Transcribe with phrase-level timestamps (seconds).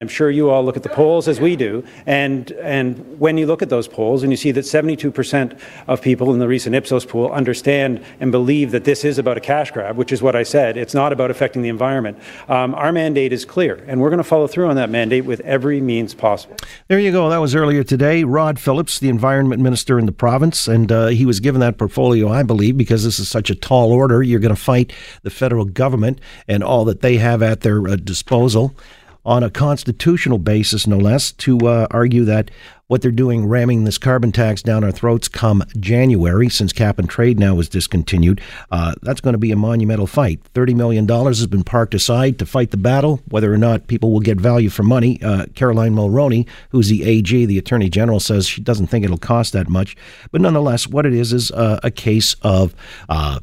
[0.00, 3.46] I'm sure you all look at the polls as we do, and and when you
[3.48, 5.58] look at those polls and you see that 72%
[5.88, 9.40] of people in the recent Ipsos poll understand and believe that this is about a
[9.40, 10.76] cash grab, which is what I said.
[10.76, 12.16] It's not about affecting the environment.
[12.48, 15.40] Um, our mandate is clear, and we're going to follow through on that mandate with
[15.40, 16.56] every means possible.
[16.86, 17.28] There you go.
[17.28, 18.22] That was earlier today.
[18.22, 22.28] Rod Phillips, the environment minister in the province, and uh, he was given that portfolio,
[22.28, 24.22] I believe, because this is such a tall order.
[24.22, 24.92] You're going to fight
[25.24, 28.76] the federal government and all that they have at their uh, disposal
[29.24, 32.50] on a constitutional basis, no less, to uh, argue that
[32.88, 37.08] what they're doing, ramming this carbon tax down our throats come January, since cap and
[37.08, 40.40] trade now is discontinued, uh, that's going to be a monumental fight.
[40.54, 44.20] $30 million has been parked aside to fight the battle, whether or not people will
[44.20, 45.22] get value for money.
[45.22, 49.52] Uh, Caroline Mulroney, who's the AG, the Attorney General, says she doesn't think it'll cost
[49.52, 49.94] that much.
[50.32, 52.74] But nonetheless, what it is is uh, a case of,
[53.10, 53.40] uh,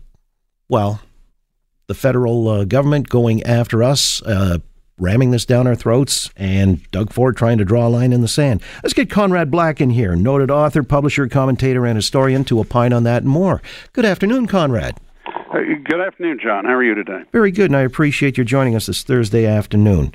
[0.70, 1.02] well,
[1.86, 4.58] the federal uh, government going after us, uh,
[4.98, 8.28] ramming this down our throats, and Doug Ford trying to draw a line in the
[8.28, 8.62] sand.
[8.82, 13.04] Let's get Conrad Black in here, noted author, publisher, commentator, and historian, to opine on
[13.04, 13.62] that and more.
[13.94, 14.98] Good afternoon, Conrad.
[15.52, 16.66] good afternoon, John.
[16.66, 17.24] How are you today?
[17.32, 20.14] Very good, and I appreciate your joining us this Thursday afternoon.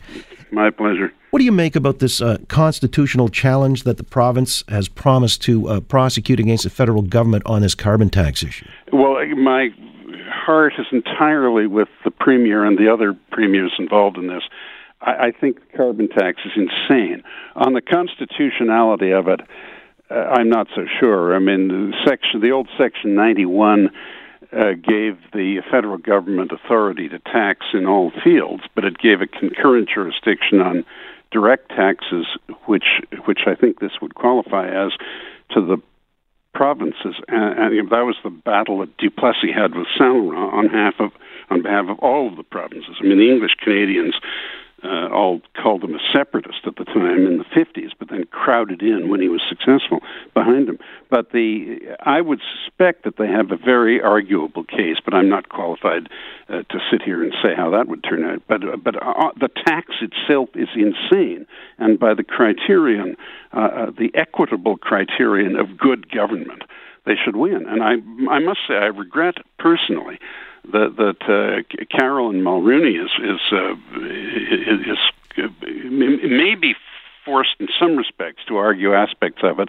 [0.51, 1.13] My pleasure.
[1.31, 5.69] What do you make about this uh, constitutional challenge that the province has promised to
[5.69, 8.67] uh, prosecute against the federal government on this carbon tax issue?
[8.93, 9.69] Well, my
[10.31, 14.43] heart is entirely with the premier and the other premiers involved in this.
[15.01, 17.23] I, I think the carbon tax is insane.
[17.57, 19.41] On the constitutionality of it,
[20.11, 21.35] uh, I'm not so sure.
[21.35, 23.91] I mean, the section, the old Section 91
[24.53, 29.27] uh, gave the federal government authority to tax in all fields, but it gave a
[29.27, 30.85] concurrent jurisdiction on
[31.31, 32.27] direct taxes,
[32.67, 34.93] which which I think this would qualify as
[35.53, 35.79] to the
[36.53, 40.95] provinces, and, and that was the battle that Duplessis had with Saint Laurent on behalf
[40.99, 41.13] of
[41.51, 42.97] on behalf of all of the provinces.
[43.01, 44.15] I mean, the English Canadians
[44.83, 48.83] uh, all called him a separatist at the time in the 50s, but then crowded
[48.83, 50.01] in when he was successful
[50.35, 50.79] behind him.
[51.11, 55.49] But the I would suspect that they have a very arguable case, but I'm not
[55.49, 56.09] qualified
[56.49, 58.43] uh, to sit here and say how that would turn out.
[58.49, 61.47] But uh, but uh, the tax itself is insane,
[61.79, 63.17] and by the criterion,
[63.53, 66.63] uh, uh, the equitable criterion of good government,
[67.05, 67.67] they should win.
[67.67, 67.95] And I
[68.33, 70.19] I must say I regret personally
[70.73, 73.75] that that uh, Carolyn Mulroney is is uh,
[74.67, 75.51] is, is
[76.29, 76.75] maybe
[77.25, 79.69] forced in some respects to argue aspects of it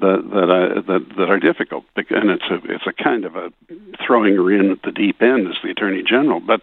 [0.00, 3.50] that that, uh, that that are difficult, and it's a it's a kind of a
[4.04, 6.40] throwing her in at the deep end as the attorney general.
[6.40, 6.62] But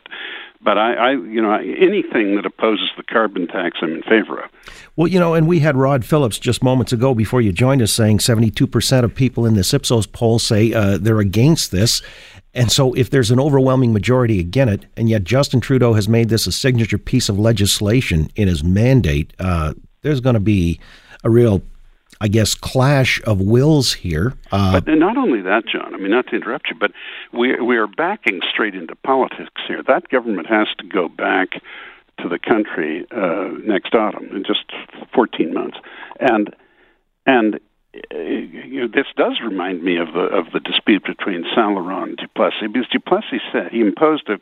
[0.63, 4.49] but I, I, you know, anything that opposes the carbon tax, I'm in favor of.
[4.95, 7.91] Well, you know, and we had Rod Phillips just moments ago before you joined us
[7.91, 12.01] saying 72% of people in this Ipsos poll say uh, they're against this.
[12.53, 16.29] And so, if there's an overwhelming majority against it, and yet Justin Trudeau has made
[16.29, 20.79] this a signature piece of legislation in his mandate, uh, there's going to be
[21.23, 21.63] a real,
[22.23, 24.33] I guess, clash of wills here.
[24.49, 25.93] Uh, but not only that, John.
[25.93, 26.93] I mean, not to interrupt you, but
[27.33, 29.83] we we are backing straight into politics here.
[29.83, 31.61] That government has to go back
[32.21, 34.71] to the country uh, next autumn in just
[35.13, 35.77] 14 months,
[36.21, 36.55] and
[37.25, 37.59] and
[38.11, 42.17] you know, this does remind me of the of the dispute between Saint Laurent and
[42.17, 44.39] Duplessis, because Duplessis said he imposed a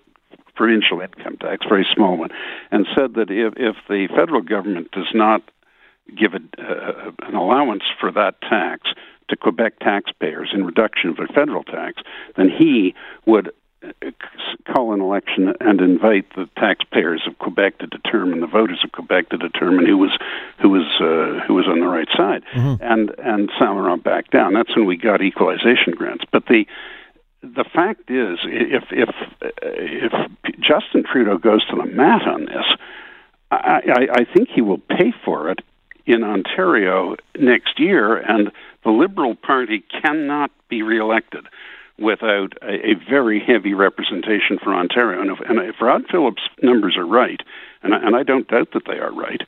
[0.53, 2.29] provincial income tax, very small one,
[2.69, 5.41] and said that if if the federal government does not
[6.17, 8.89] give a, uh, an allowance for that tax
[9.29, 12.01] to Quebec taxpayers in reduction of their federal tax,
[12.35, 12.93] then he
[13.25, 13.51] would
[14.73, 19.29] call an election and invite the taxpayers of Quebec to determine the voters of Quebec
[19.29, 20.11] to determine who was
[20.61, 22.83] who was uh, who was on the right side, mm-hmm.
[22.83, 24.53] and and Saint Laurent backed down.
[24.53, 26.25] That's when we got equalization grants.
[26.31, 26.65] But the
[27.41, 29.09] the fact is, if if
[29.63, 30.13] if
[30.59, 32.65] Justin Trudeau goes to the mat on this,
[33.49, 35.59] I, I, I think he will pay for it
[36.05, 38.51] in Ontario next year, and
[38.83, 41.45] the Liberal Party cannot be reelected
[41.99, 45.21] without a, a very heavy representation for Ontario.
[45.21, 47.41] And if, and if Rod Phillips' numbers are right,
[47.83, 49.41] and I, and I don't doubt that they are right,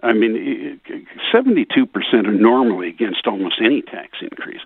[0.00, 0.80] I mean,
[1.32, 4.60] 72% are normally against almost any tax increase.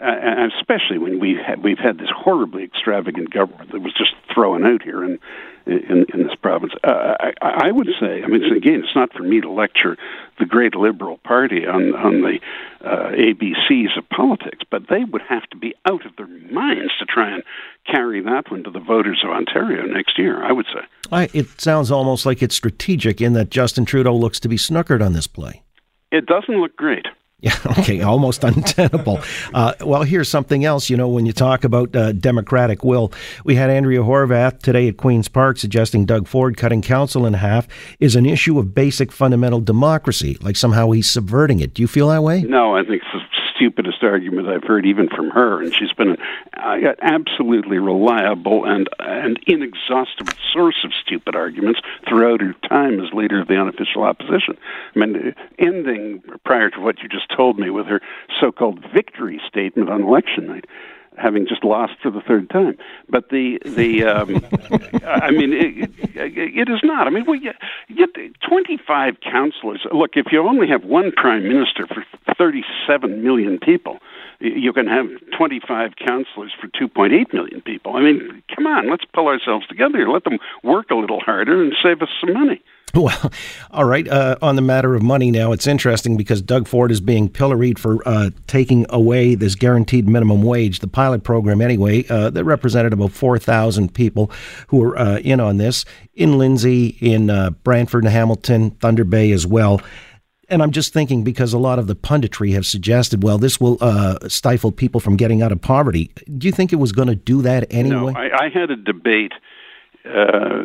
[0.00, 4.12] Uh, and especially when we had, we've had this horribly extravagant government that was just
[4.32, 5.18] thrown out here in
[5.66, 6.72] in, in this province.
[6.82, 9.96] Uh, I, I would say, I mean, again, it's not for me to lecture
[10.38, 12.40] the great Liberal Party on on the
[12.84, 17.06] uh, ABCs of politics, but they would have to be out of their minds to
[17.06, 17.42] try and
[17.86, 20.42] carry that one to the voters of Ontario next year.
[20.44, 20.80] I would say.
[21.12, 25.04] I, it sounds almost like it's strategic in that Justin Trudeau looks to be snookered
[25.04, 25.62] on this play.
[26.10, 27.06] It doesn't look great.
[27.44, 29.20] Yeah, okay, almost untenable.
[29.52, 30.88] Uh, well, here's something else.
[30.88, 33.12] You know, when you talk about uh, democratic will,
[33.44, 37.68] we had Andrea Horwath today at Queen's Park suggesting Doug Ford cutting council in half
[38.00, 41.74] is an issue of basic fundamental democracy, like somehow he's subverting it.
[41.74, 42.40] Do you feel that way?
[42.40, 43.02] No, I think
[43.64, 45.62] stupidest argument I've heard, even from her.
[45.62, 46.16] And she's been
[46.54, 53.40] an absolutely reliable and and inexhaustible source of stupid arguments throughout her time as leader
[53.40, 54.58] of the unofficial opposition.
[54.94, 58.00] I mean, ending prior to what you just told me with her
[58.38, 60.66] so-called victory statement on election night
[61.16, 62.76] having just lost for the third time.
[63.08, 64.44] But the the um,
[65.06, 67.06] I mean, it, it is not.
[67.06, 67.56] I mean, we get,
[67.94, 68.10] get
[68.48, 69.86] 25 councillors.
[69.92, 72.04] Look, if you only have one prime minister for
[72.36, 73.98] 37 million people,
[74.40, 77.96] you can have 25 councillors for 2.8 million people.
[77.96, 80.08] I mean, come on, let's pull ourselves together.
[80.08, 82.62] Let them work a little harder and save us some money.
[82.94, 83.32] Well,
[83.72, 84.06] all right.
[84.06, 87.76] Uh, on the matter of money now, it's interesting because Doug Ford is being pilloried
[87.76, 92.92] for uh, taking away this guaranteed minimum wage, the pilot program anyway, uh, that represented
[92.92, 94.30] about 4,000 people
[94.68, 95.84] who were uh, in on this
[96.14, 99.80] in Lindsay, in uh, Brantford and Hamilton, Thunder Bay as well.
[100.48, 103.78] And I'm just thinking because a lot of the punditry have suggested, well, this will
[103.80, 106.10] uh, stifle people from getting out of poverty.
[106.36, 108.12] Do you think it was going to do that anyway?
[108.12, 109.32] No, I, I had a debate
[110.04, 110.64] uh,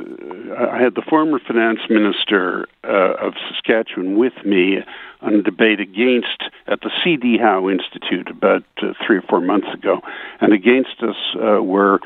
[0.57, 4.79] I had the former finance minister uh, of Saskatchewan with me
[5.21, 7.37] on a debate against at the C.D.
[7.37, 10.01] Howe Institute about uh, three or four months ago,
[10.41, 11.99] and against us uh, were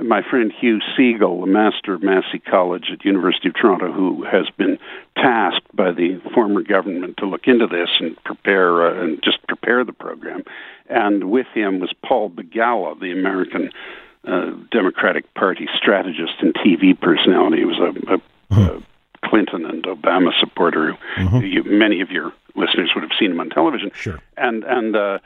[0.00, 4.48] my friend Hugh Segal, a master of Massey College at University of Toronto, who has
[4.56, 4.78] been
[5.16, 9.84] tasked by the former government to look into this and prepare uh, and just prepare
[9.84, 10.42] the program.
[10.88, 13.70] And with him was Paul Begala, the American
[14.26, 17.58] uh, Democratic Party strategist and TV personality.
[17.58, 18.60] He was a, a, mm-hmm.
[18.60, 20.96] a Clinton and Obama supporter.
[21.16, 21.40] Mm-hmm.
[21.40, 23.90] You, many of your listeners would have seen him on television.
[23.94, 24.18] Sure.
[24.36, 25.18] And and uh,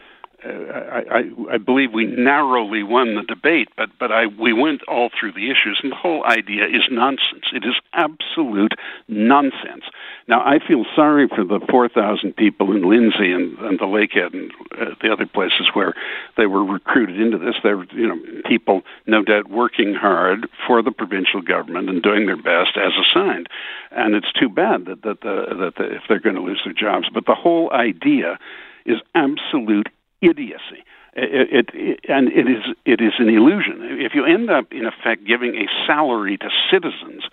[0.44, 5.10] I, I, I believe we narrowly won the debate, but but I we went all
[5.18, 7.44] through the issues, and the whole idea is nonsense.
[7.52, 8.72] It is absolute
[9.08, 9.84] nonsense.
[10.28, 14.32] Now I feel sorry for the four thousand people in Lindsay and, and the Lakehead
[14.32, 15.94] and uh, the other places where
[16.36, 17.56] they were recruited into this.
[17.62, 22.36] They're you know people no doubt working hard for the provincial government and doing their
[22.36, 23.48] best as assigned,
[23.90, 26.72] and it's too bad that that the, that the, if they're going to lose their
[26.72, 27.08] jobs.
[27.12, 28.38] But the whole idea
[28.86, 29.88] is absolute
[30.20, 30.84] idiocy.
[31.12, 33.78] It, it, it, and it is it is an illusion.
[34.00, 37.24] If you end up in effect giving a salary to citizens,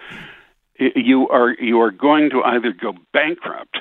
[0.79, 3.77] you are you are going to either go bankrupt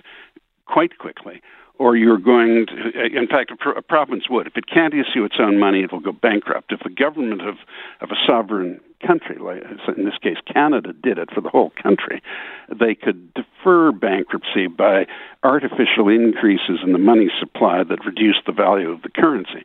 [0.67, 1.41] quite quickly,
[1.79, 2.73] or you're going to.
[2.73, 6.01] Uh, in fact, a, province would if it can't issue its own money, it will
[6.01, 6.73] go bankrupt.
[6.73, 7.57] If the government of
[8.01, 9.63] of a sovereign country, like
[9.97, 12.23] in this case Canada, did it for the whole country,
[12.69, 15.07] they could defer bankruptcy by
[15.43, 19.65] artificial increases in the money supply that reduced the value of the currency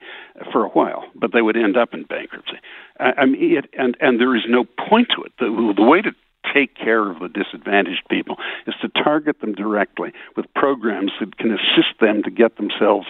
[0.52, 2.58] for a while, but they would end up in bankruptcy.
[3.00, 5.32] I, mean, it, and and there is no point to it.
[5.40, 6.12] The, the way to
[6.54, 11.52] take care of the disadvantaged people is to target them directly with programs that can
[11.52, 13.08] assist them to get themselves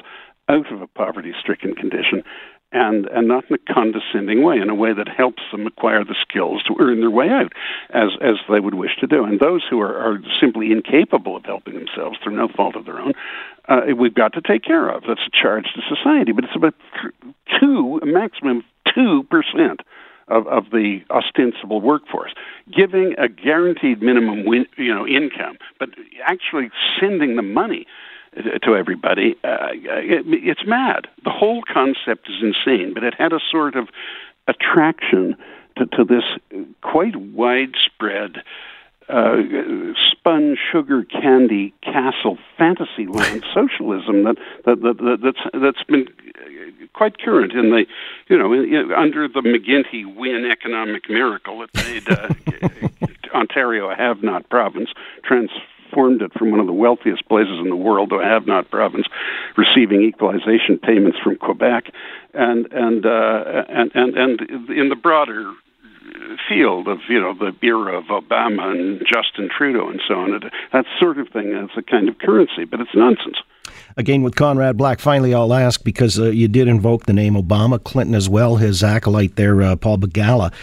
[0.49, 2.23] out of a poverty stricken condition
[2.71, 6.15] and and not in a condescending way, in a way that helps them acquire the
[6.21, 7.53] skills to earn their way out,
[7.89, 9.23] as as they would wish to do.
[9.23, 12.99] And those who are, are simply incapable of helping themselves through no fault of their
[12.99, 13.13] own,
[13.67, 15.03] uh, we've got to take care of.
[15.07, 16.31] That's a charge to society.
[16.31, 16.75] But it's about
[17.59, 18.63] two, a maximum
[18.93, 19.81] two percent.
[20.27, 22.33] Of, of the ostensible workforce,
[22.73, 25.89] giving a guaranteed minimum win, you know income, but
[26.25, 27.85] actually sending the money
[28.33, 29.35] to everybody.
[29.43, 31.07] Uh, it, it's mad.
[31.23, 33.89] The whole concept is insane, but it had a sort of
[34.47, 35.35] attraction
[35.77, 36.23] to, to this
[36.81, 38.37] quite widespread
[39.09, 39.41] uh,
[40.09, 46.07] spun sugar candy castle fantasy land socialism that, that, that, that that's that's been
[46.93, 47.85] quite current in the
[48.29, 52.29] you know in, under the McGuinty Wynne economic miracle that made uh,
[53.33, 54.89] Ontario a have-not province,
[55.23, 55.49] trans
[55.93, 59.07] formed it from one of the wealthiest places in the world, the have-not province,
[59.57, 61.91] receiving equalization payments from Quebec,
[62.33, 65.51] and and uh, and, and and in the broader
[66.47, 70.51] field of you know the era of Obama and Justin Trudeau and so on.
[70.73, 73.37] That sort of thing is a kind of currency, but it's nonsense.
[73.97, 77.83] Again, with Conrad Black, finally, I'll ask because uh, you did invoke the name Obama,
[77.83, 80.53] Clinton as well, his acolyte there, uh, Paul Begala.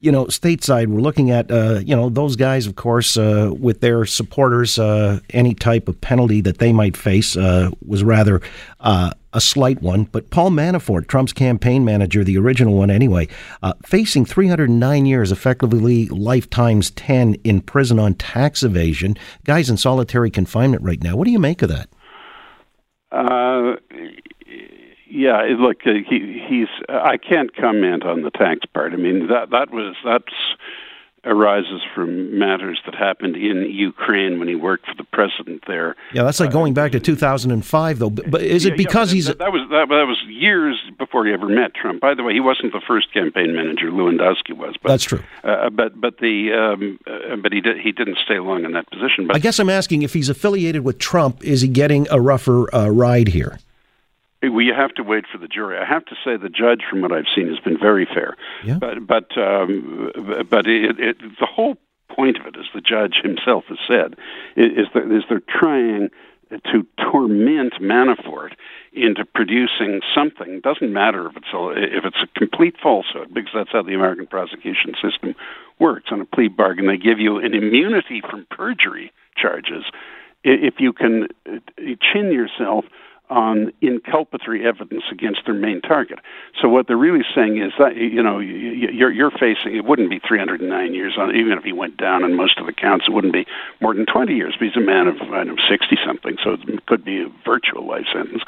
[0.00, 3.80] You know, stateside, we're looking at, uh, you know, those guys, of course, uh, with
[3.80, 8.40] their supporters, uh, any type of penalty that they might face uh, was rather
[8.80, 10.04] a slight one.
[10.04, 13.28] But Paul Manafort, Trump's campaign manager, the original one anyway,
[13.84, 19.18] facing 309 years, effectively lifetimes 10 in prison on tax evasion.
[19.44, 21.14] Guy's in solitary confinement right now.
[21.16, 21.90] What do you make of that?
[23.10, 23.76] Uh,
[25.10, 26.68] yeah, look, uh, he, he's.
[26.88, 28.92] I can't comment on the tax part.
[28.92, 30.34] I mean, that that was that's
[31.28, 35.94] arises from matters that happened in Ukraine when he worked for the president there.
[36.12, 38.10] Yeah, that's like going back to 2005, though.
[38.10, 41.32] But is it because yeah, he's that, that was that, that, was years before he
[41.32, 42.00] ever met Trump?
[42.00, 43.90] By the way, he wasn't the first campaign manager.
[43.90, 44.74] Lewandowski was.
[44.82, 45.22] But, that's true.
[45.44, 48.90] Uh, but but the um, uh, but he did, he didn't stay long in that
[48.90, 49.26] position.
[49.26, 52.74] But I guess I'm asking if he's affiliated with Trump, is he getting a rougher
[52.74, 53.58] uh, ride here?
[54.42, 55.78] Well, you have to wait for the jury.
[55.78, 58.36] I have to say the judge, from what I've seen, has been very fair.
[58.64, 58.78] Yeah.
[58.78, 60.12] But but um,
[60.48, 61.76] but it, it, the whole
[62.08, 64.14] point of it, as the judge himself has said,
[64.56, 66.10] is that is they're trying
[66.50, 68.52] to torment Manafort
[68.92, 70.60] into producing something.
[70.60, 74.26] Doesn't matter if it's a, if it's a complete falsehood, because that's how the American
[74.26, 75.34] prosecution system
[75.78, 76.10] works.
[76.10, 79.84] On a plea bargain, they give you an immunity from perjury charges
[80.44, 81.58] if you can uh,
[82.00, 82.84] chin yourself
[83.30, 86.18] on inculpatory evidence against their main target.
[86.60, 90.20] So what they're really saying is that you know you're you're facing it wouldn't be
[90.26, 93.32] 309 years on even if he went down on most of the counts it wouldn't
[93.32, 93.46] be
[93.80, 94.54] more than 20 years.
[94.58, 97.86] But he's a man of I know 60 something, so it could be a virtual
[97.86, 98.42] life sentence.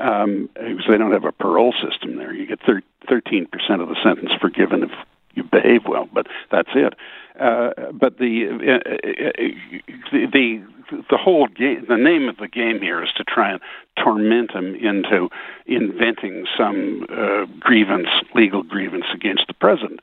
[0.00, 2.32] Um, they don't have a parole system there.
[2.32, 2.60] You get
[3.08, 4.90] 13 percent of the sentence forgiven if
[5.34, 6.94] you behave well, but that's it.
[7.38, 13.02] Uh, but the, uh, uh, the the whole game, the name of the game here
[13.02, 13.60] is to try and
[14.02, 15.28] torment him into
[15.66, 20.00] inventing some uh, grievance, legal grievance against the president.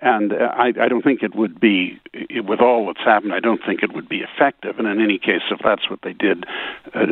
[0.00, 2.00] And uh, I, I don't think it would be,
[2.44, 4.78] with all that's happened, I don't think it would be effective.
[4.78, 6.44] And in any case, if that's what they did,
[6.92, 7.06] uh,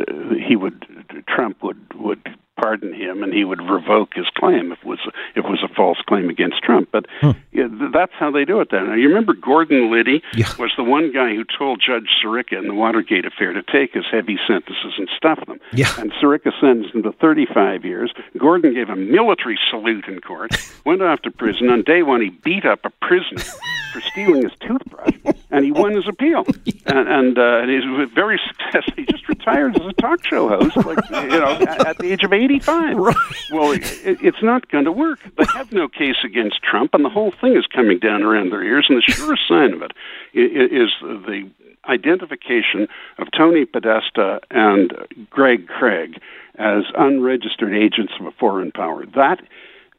[0.45, 0.85] he would,
[1.27, 2.21] Trump would would
[2.57, 4.99] pardon him and he would revoke his claim if it was
[5.35, 6.89] if it was a false claim against Trump.
[6.91, 7.31] But hmm.
[7.51, 8.69] yeah, that's how they do it.
[8.71, 10.47] Then now, you remember Gordon Liddy yeah.
[10.59, 14.05] was the one guy who told Judge Sirica in the Watergate affair to take his
[14.11, 15.59] heavy sentences and stuff them.
[15.73, 15.93] Yeah.
[15.97, 18.13] And Sirica sentenced him to 35 years.
[18.37, 20.51] Gordon gave a military salute in court,
[20.85, 21.69] went off to prison.
[21.69, 23.43] On day one, he beat up a prisoner
[23.91, 25.15] for stealing his toothbrush,
[25.51, 26.45] and he won his appeal.
[26.63, 26.73] Yeah.
[26.85, 28.93] And, and, uh, and he was very successful.
[28.95, 32.23] He just retired as a talk show host, like you know, at, at the age
[32.23, 32.97] of 85.
[32.97, 33.15] Right.
[33.51, 35.19] Well, it, it's not going to work.
[35.37, 38.63] They have no case against Trump, and the whole thing is coming down around their
[38.63, 38.87] ears.
[38.89, 39.91] And the surest sign of it
[40.33, 41.49] is the
[41.87, 44.93] identification of Tony Podesta and
[45.29, 46.19] Greg Craig
[46.55, 49.05] as unregistered agents of a foreign power.
[49.15, 49.41] That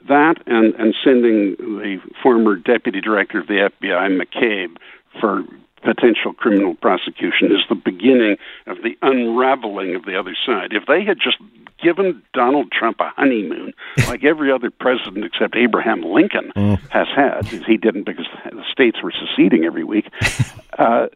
[0.09, 4.77] that and, and sending the former deputy director of the FBI, McCabe,
[5.21, 5.45] for
[5.83, 10.73] potential criminal prosecution is the beginning of the unraveling of the other side.
[10.73, 11.39] If they had just
[11.83, 13.75] given Donald Trump a honeymoon,
[14.07, 16.79] like every other president except Abraham Lincoln mm.
[16.91, 20.07] has had, he didn't because the states were seceding every week,
[20.79, 21.09] uh,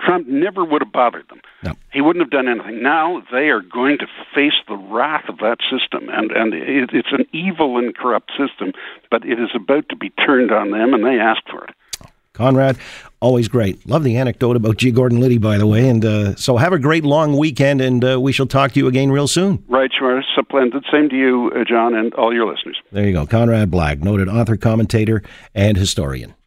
[0.00, 1.40] Trump never would have bothered them.
[1.66, 1.74] No.
[1.92, 2.82] He wouldn't have done anything.
[2.82, 7.12] Now they are going to face the wrath of that system, and and it, it's
[7.12, 8.72] an evil and corrupt system,
[9.10, 11.74] but it is about to be turned on them, and they asked for it.
[12.36, 12.76] Conrad,
[13.20, 13.86] always great.
[13.88, 14.90] Love the anecdote about G.
[14.90, 15.88] Gordon Liddy, by the way.
[15.88, 18.86] And uh, so have a great long weekend, and uh, we shall talk to you
[18.86, 19.64] again real soon.
[19.68, 20.22] Right, sure.
[20.38, 20.84] Splendid.
[20.92, 22.76] Same to you, uh, John, and all your listeners.
[22.92, 23.26] There you go.
[23.26, 25.22] Conrad Black, noted author, commentator,
[25.54, 26.34] and historian.